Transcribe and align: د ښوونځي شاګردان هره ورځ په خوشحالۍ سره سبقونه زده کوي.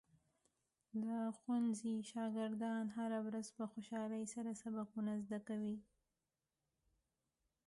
د 1.03 1.05
ښوونځي 1.37 1.95
شاګردان 2.11 2.85
هره 2.97 3.19
ورځ 3.27 3.47
په 3.57 3.63
خوشحالۍ 3.71 4.23
سره 4.33 4.51
سبقونه 4.63 5.11
زده 5.25 5.39
کوي. 5.47 5.77